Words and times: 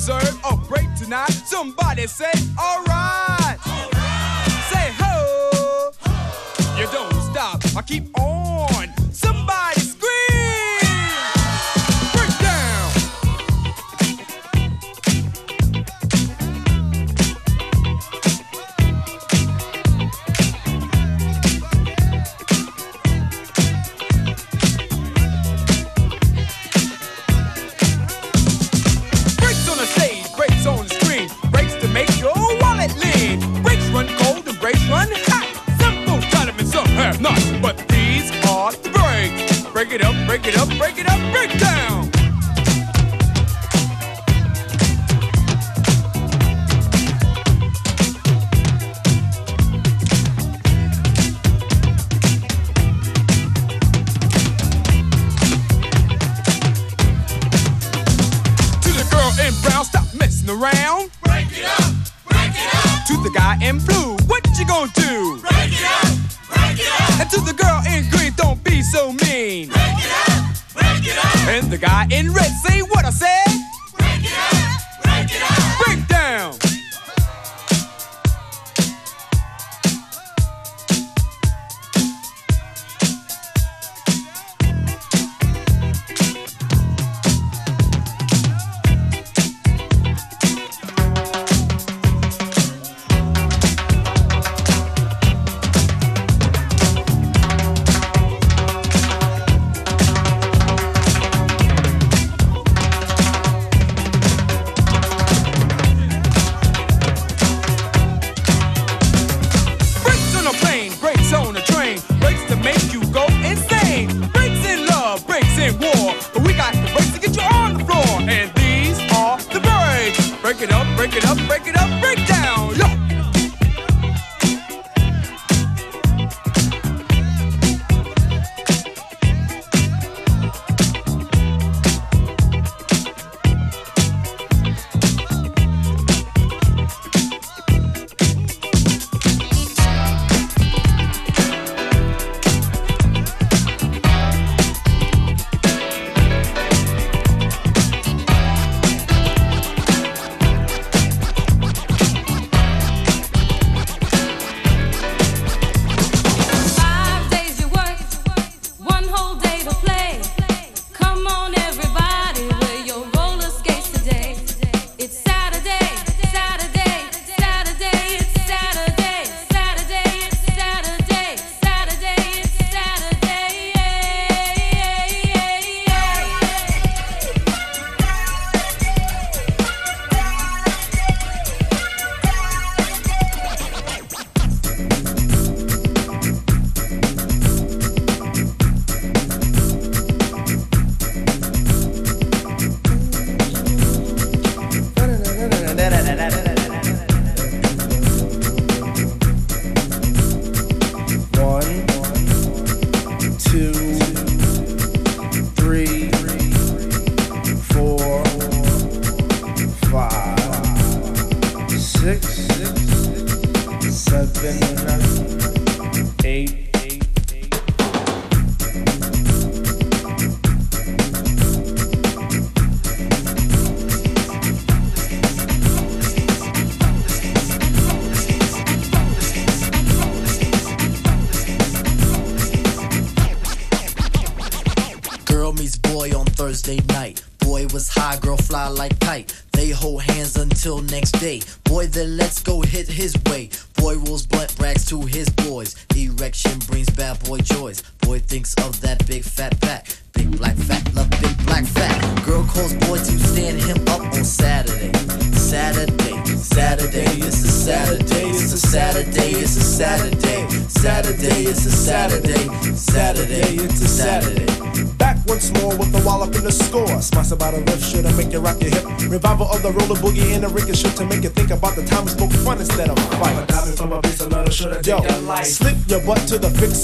deserve 0.00 0.40
a 0.50 0.56
break 0.56 0.88
tonight. 0.94 1.28
Somebody 1.28 2.06
say 2.06 2.32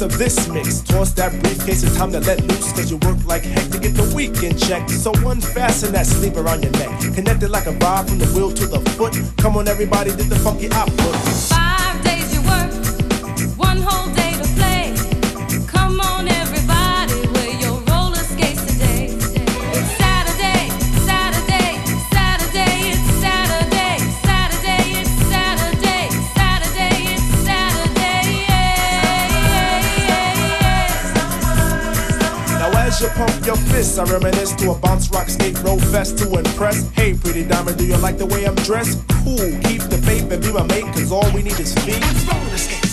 of 0.06 0.18
this 0.18 0.48
mix. 0.48 0.80
Toss 0.80 1.10
that 1.12 1.32
briefcase, 1.42 1.82
it's 1.82 1.96
time 1.96 2.12
to 2.12 2.20
let 2.20 2.40
loose. 2.42 2.72
Cause 2.72 2.90
you 2.90 2.96
work 2.98 3.18
like 3.26 3.42
heck 3.42 3.70
to 3.72 3.78
get 3.78 3.94
the 3.94 4.06
weekend 4.14 4.58
check. 4.58 4.88
So 4.88 5.12
unfasten 5.26 5.92
that 5.92 6.06
sleep 6.06 6.36
around 6.36 6.62
your 6.62 6.72
neck. 6.72 6.90
Connected 7.14 7.50
like 7.50 7.66
a 7.66 7.72
vibe 7.72 8.08
from 8.08 8.18
the 8.18 8.26
wheel 8.26 8.52
to 8.52 8.66
the 8.66 8.80
foot. 8.96 9.14
Come 9.38 9.56
on, 9.56 9.68
everybody, 9.68 10.10
did 10.10 10.28
the 10.28 10.36
funky 10.36 10.70
output. 10.70 11.14
Fists, 34.20 34.52
reminisce 34.52 34.54
to 34.56 34.70
a 34.70 34.74
bounce 34.74 35.10
rock 35.10 35.28
skate 35.28 35.60
roll 35.62 35.78
fest 35.78 36.18
to 36.18 36.38
impress. 36.38 36.88
Hey, 36.90 37.14
pretty 37.14 37.44
diamond, 37.44 37.78
do 37.78 37.86
you 37.86 37.96
like 37.98 38.18
the 38.18 38.26
way 38.26 38.44
I'm 38.44 38.54
dressed? 38.56 39.06
Cool, 39.24 39.36
keep 39.62 39.82
the 39.82 40.00
faith 40.04 40.30
and 40.30 40.42
be 40.42 40.52
my 40.52 40.62
mate, 40.64 40.84
cause 40.94 41.12
all 41.12 41.30
we 41.32 41.42
need 41.42 41.58
is 41.58 41.74
feet. 41.84 42.00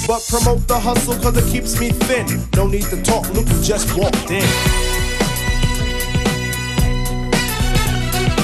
But 0.07 0.25
promote 0.27 0.67
the 0.67 0.79
hustle, 0.79 1.15
cause 1.15 1.37
it 1.37 1.51
keeps 1.51 1.79
me 1.79 1.91
thin. 1.91 2.25
No 2.55 2.67
need 2.67 2.83
to 2.85 3.01
talk, 3.03 3.29
look 3.33 3.47
who 3.47 3.61
just 3.63 3.95
walked 3.97 4.31
in. 4.31 4.43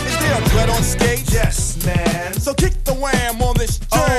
Is 0.08 0.18
there 0.20 0.68
a 0.68 0.72
on 0.72 0.84
skate? 0.84 1.32
Yes, 1.32 1.84
man. 1.86 2.34
So 2.34 2.54
kick 2.54 2.84
the 2.86 2.94
wham 2.94 3.42
on 3.42 3.58
this 3.58 3.80
jam. 3.80 3.88
Oh. 3.92 4.19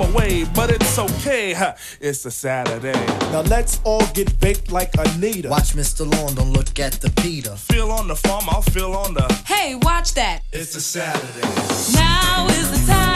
away, 0.00 0.44
but 0.54 0.70
it's 0.70 0.98
okay. 0.98 1.54
It's 2.00 2.24
a 2.24 2.30
Saturday. 2.30 3.06
Now 3.32 3.42
let's 3.42 3.80
all 3.84 4.06
get 4.14 4.38
baked 4.40 4.70
like 4.72 4.90
Anita. 4.98 5.48
Watch 5.48 5.74
Mr. 5.74 6.10
Lawn, 6.10 6.34
don't 6.34 6.52
look 6.52 6.78
at 6.78 6.94
the 6.94 7.10
Peter. 7.22 7.54
Feel 7.56 7.90
on 7.90 8.08
the 8.08 8.16
farm, 8.16 8.44
I'll 8.48 8.62
feel 8.62 8.92
on 8.92 9.14
the. 9.14 9.26
Hey, 9.46 9.74
watch 9.74 10.14
that. 10.14 10.42
It's 10.52 10.74
a 10.74 10.80
Saturday. 10.80 11.48
Now 11.94 12.46
is 12.48 12.70
the 12.70 12.92
time 12.92 13.07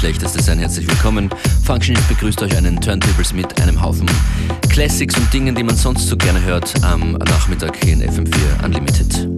Schlechteste 0.00 0.42
sein. 0.42 0.58
Herzlich 0.58 0.88
willkommen. 0.88 1.28
Functionist 1.62 2.08
begrüßt 2.08 2.40
euch 2.40 2.56
einen 2.56 2.80
Turntables 2.80 3.34
mit 3.34 3.60
einem 3.60 3.82
Haufen 3.82 4.10
Classics 4.70 5.14
und 5.14 5.30
Dingen, 5.30 5.54
die 5.54 5.62
man 5.62 5.76
sonst 5.76 6.08
so 6.08 6.16
gerne 6.16 6.40
hört 6.40 6.72
am 6.82 7.12
Nachmittag 7.12 7.76
hier 7.84 7.92
in 7.92 8.02
FM4 8.04 8.64
Unlimited. 8.64 9.28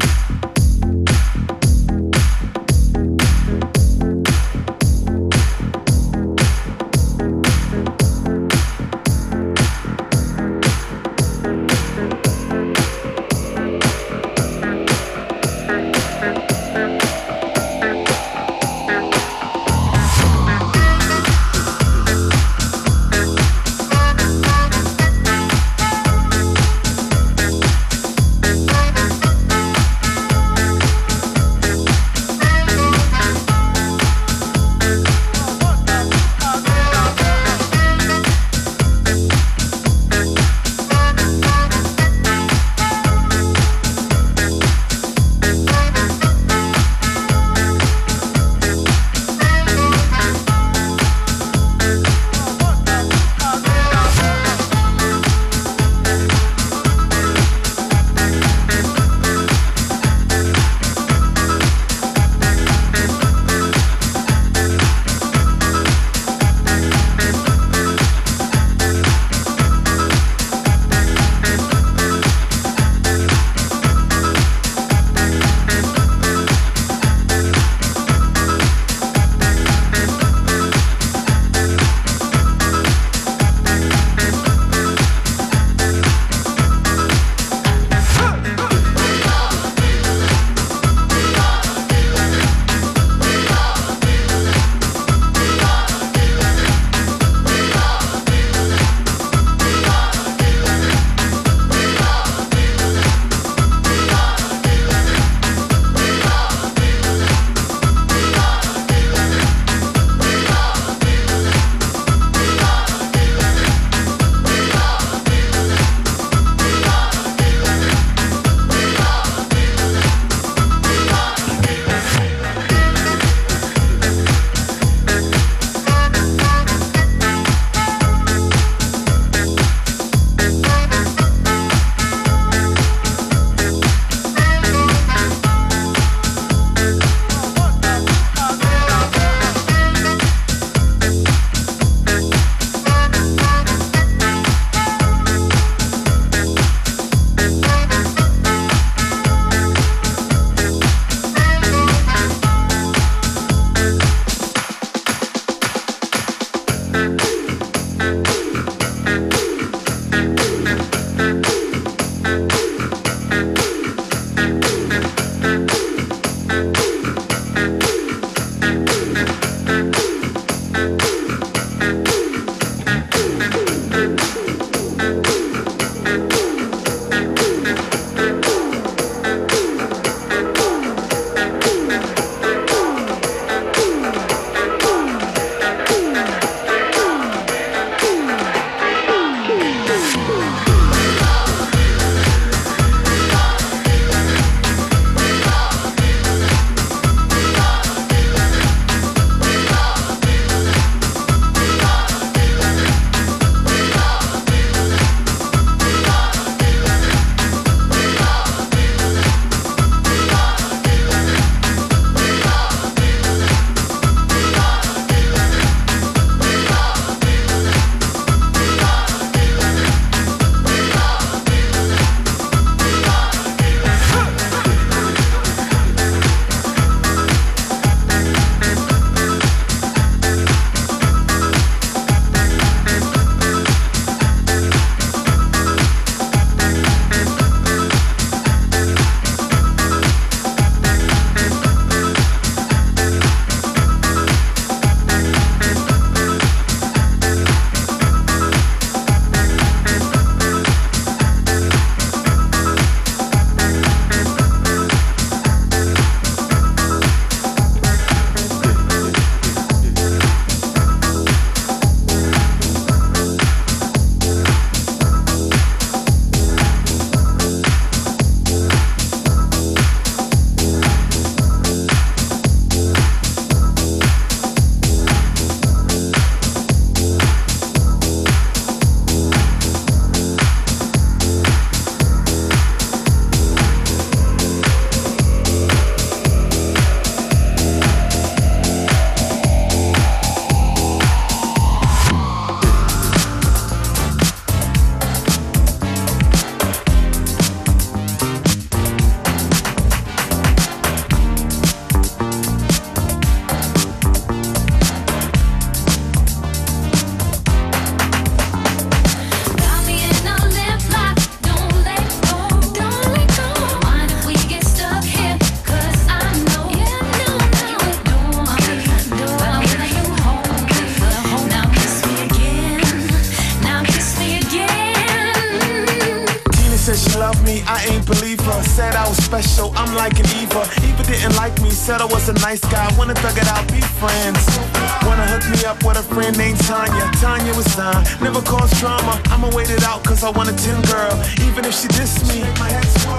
Tanya 337.53 337.65
was 337.65 337.75
fine, 337.75 338.23
never 338.23 338.41
caused 338.43 338.77
drama. 338.79 339.21
I'ma 339.27 339.51
wait 339.55 339.71
it 339.71 339.85
out 339.85 340.03
cause 340.05 340.25
I 340.25 340.31
want 340.31 340.49
a 340.49 340.55
10 340.55 340.83
girl. 340.83 341.13
Even 341.47 341.65
if 341.65 341.75
she 341.75 341.89
diss 341.89 342.27
me, 342.29 342.41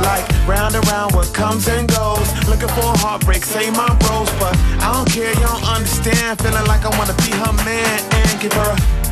like 0.02 0.26
round 0.48 0.76
and 0.76 0.86
round 0.88 1.14
what 1.14 1.34
comes 1.34 1.68
and 1.68 1.88
goes. 1.88 2.28
Looking 2.48 2.70
for 2.70 2.94
a 2.94 2.98
heartbreak, 2.98 3.44
say 3.44 3.70
my 3.72 3.88
bros, 4.00 4.30
but 4.40 4.56
I 4.82 4.92
don't 4.94 5.10
care, 5.10 5.30
you 5.30 5.46
don't 5.46 5.64
understand. 5.64 6.42
Feeling 6.42 6.66
like 6.66 6.86
I 6.86 6.90
wanna 6.98 7.16
be 7.22 7.32
her 7.32 7.54
man 7.66 8.00
and 8.12 8.42
give 8.42 8.54
her 8.54 8.72
a 8.72 9.04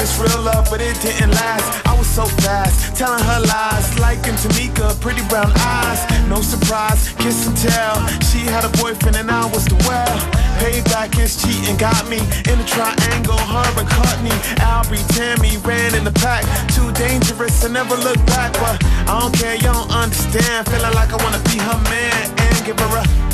it's 0.00 0.18
real 0.18 0.42
love, 0.42 0.66
but 0.70 0.80
it 0.80 0.98
didn't 1.00 1.32
last. 1.32 1.86
I 1.86 1.96
was 1.96 2.06
so 2.08 2.24
fast, 2.42 2.96
telling 2.96 3.22
her 3.22 3.40
lies, 3.40 3.98
liking 3.98 4.34
Tamika, 4.34 4.98
pretty 5.00 5.22
brown 5.28 5.52
eyes. 5.56 6.00
No 6.28 6.40
surprise, 6.40 7.12
kiss 7.18 7.46
and 7.46 7.56
tell. 7.56 7.94
She 8.20 8.40
had 8.40 8.64
a 8.64 8.72
boyfriend 8.82 9.16
and 9.16 9.30
I 9.30 9.46
was 9.46 9.64
the 9.66 9.76
well. 9.86 10.16
Payback 10.58 11.18
is 11.18 11.36
cheating, 11.42 11.76
got 11.76 12.08
me 12.08 12.18
in 12.18 12.56
a 12.58 12.66
triangle. 12.66 13.38
Her 13.38 13.68
and 13.78 13.88
Courtney, 13.90 14.36
Albie, 14.62 15.04
Tammy 15.14 15.58
ran 15.58 15.94
in 15.94 16.04
the 16.04 16.12
pack. 16.12 16.44
Too 16.72 16.90
dangerous, 16.92 17.64
I 17.64 17.68
never 17.68 17.96
look 17.96 18.18
back, 18.26 18.52
but 18.54 18.82
I 19.08 19.20
don't 19.20 19.34
care, 19.34 19.54
you 19.54 19.68
don't 19.68 19.90
understand. 19.90 20.66
Feeling 20.68 20.94
like 20.94 21.12
I 21.12 21.22
wanna 21.22 21.42
be 21.50 21.58
her 21.58 21.78
man 21.90 22.34
and 22.38 22.64
give 22.64 22.78
her 22.78 22.96
a 22.98 23.33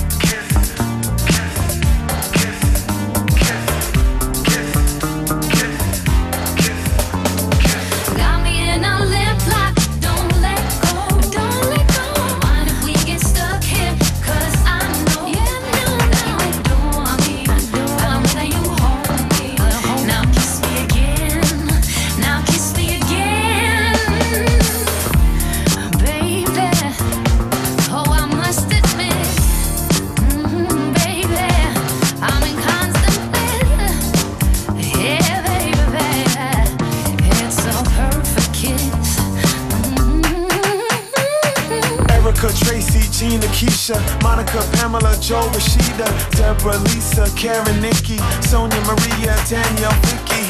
Monica, 44.23 44.63
Pamela, 44.73 45.15
Joe, 45.21 45.47
Rashida, 45.53 46.07
Deborah, 46.31 46.79
Lisa, 46.85 47.27
Karen, 47.37 47.81
Nikki, 47.81 48.17
Sonia, 48.41 48.81
Maria, 48.87 49.37
Danielle, 49.47 49.93
Vicky. 50.07 50.50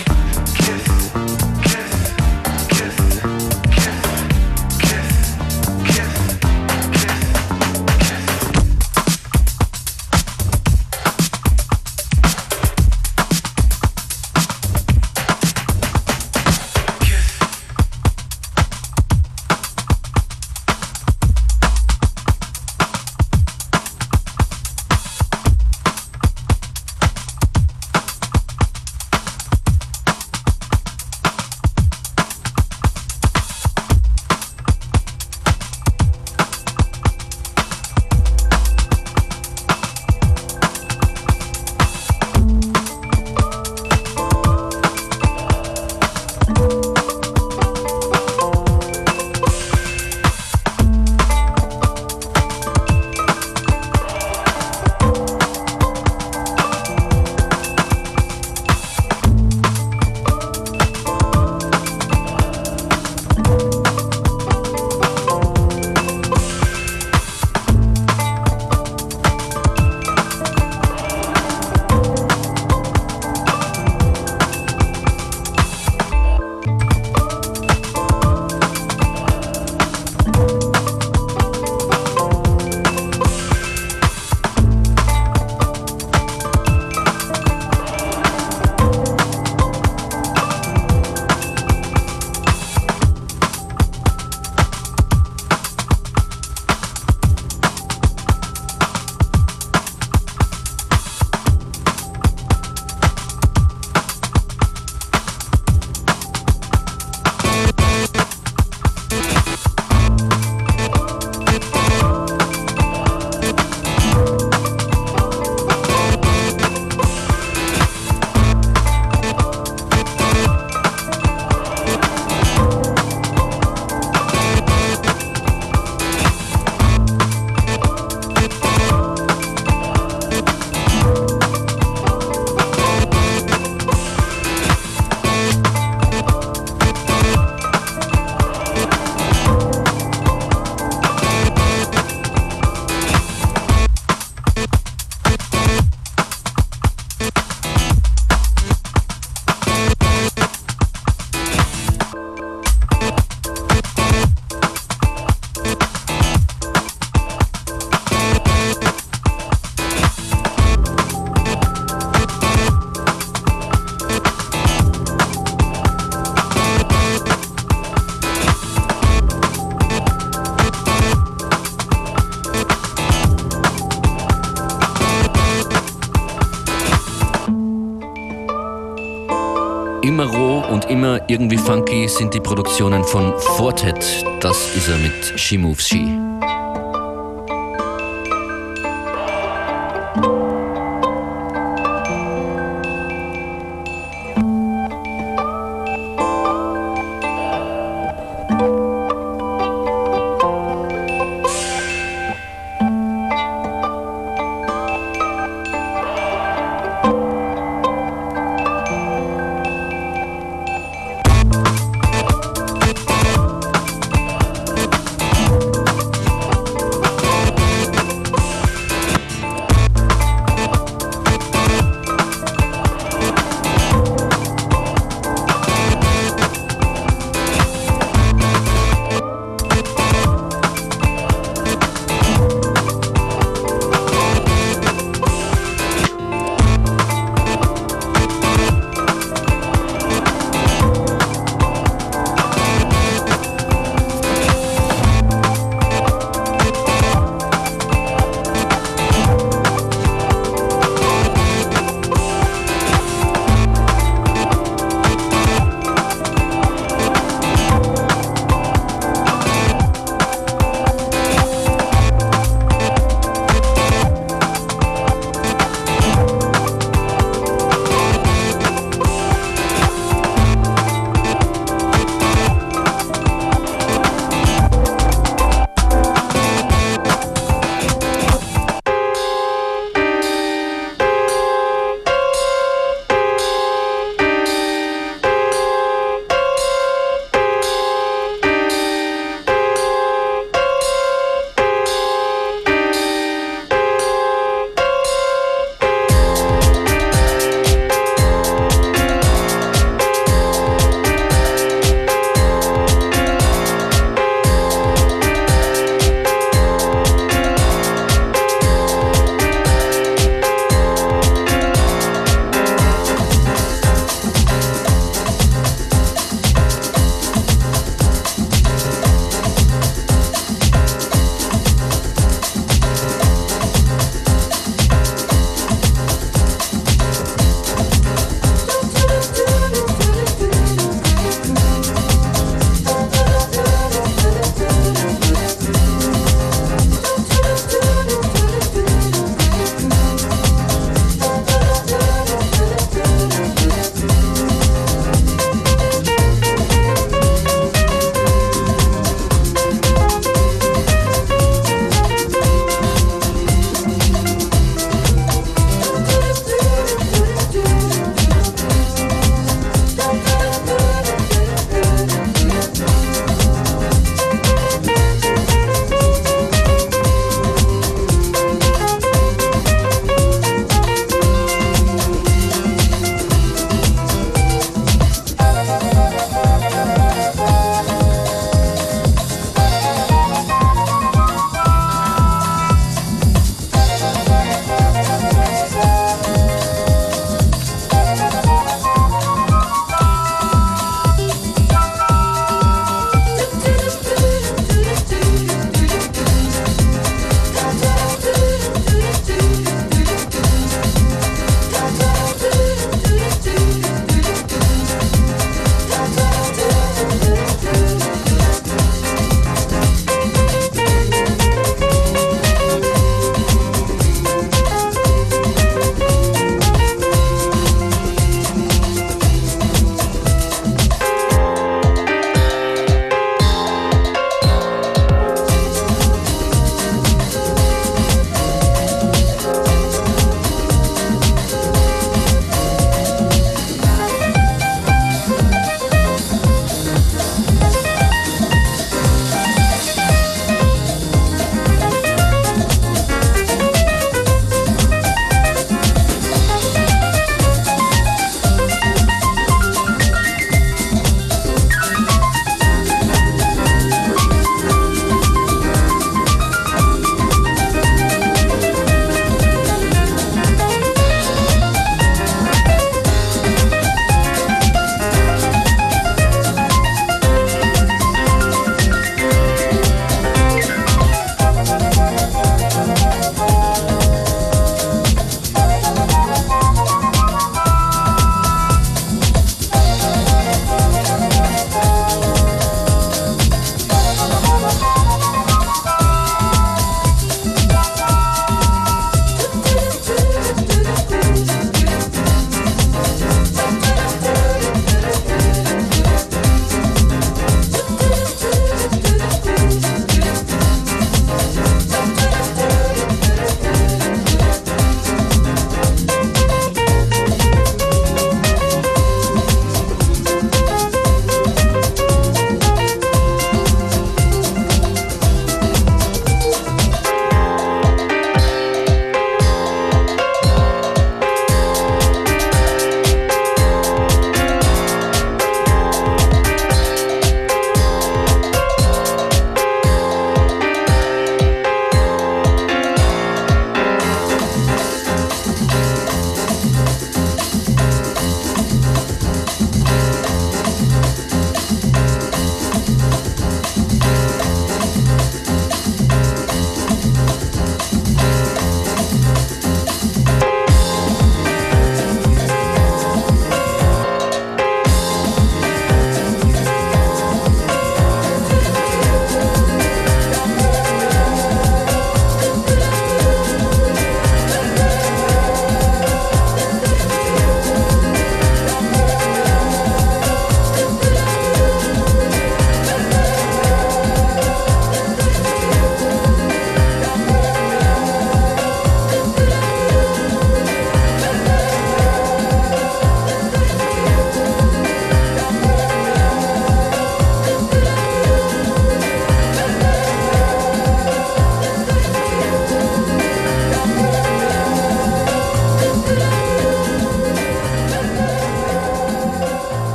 Immer 180.21 180.37
roh 180.37 180.63
und 180.71 180.85
immer 180.91 181.19
irgendwie 181.31 181.57
funky 181.57 182.07
sind 182.07 182.35
die 182.35 182.41
Produktionen 182.41 183.05
von 183.05 183.33
Fortet. 183.57 184.05
Das 184.41 184.77
ist 184.77 184.91
er 184.91 184.99
mit 184.99 185.41
She 185.41 185.57
Moves 185.57 185.89
She. 185.89 186.30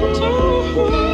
do. 0.00 1.07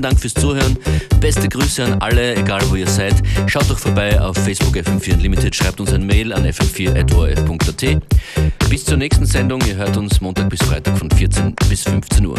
Vielen 0.00 0.12
Dank 0.12 0.20
fürs 0.20 0.32
Zuhören. 0.32 0.78
Beste 1.20 1.46
Grüße 1.46 1.84
an 1.84 2.00
alle, 2.00 2.34
egal 2.34 2.62
wo 2.70 2.74
ihr 2.74 2.88
seid. 2.88 3.12
Schaut 3.46 3.68
doch 3.68 3.78
vorbei 3.78 4.18
auf 4.18 4.34
Facebook 4.34 4.74
FM4 4.74 5.12
Unlimited, 5.12 5.54
schreibt 5.54 5.78
uns 5.78 5.92
ein 5.92 6.06
Mail 6.06 6.32
an 6.32 6.46
fm4.orf.at. 6.46 8.00
Bis 8.70 8.86
zur 8.86 8.96
nächsten 8.96 9.26
Sendung. 9.26 9.60
Ihr 9.68 9.76
hört 9.76 9.98
uns 9.98 10.22
Montag 10.22 10.48
bis 10.48 10.62
Freitag 10.62 10.96
von 10.96 11.10
14 11.10 11.54
bis 11.68 11.82
15 11.82 12.24
Uhr. 12.24 12.38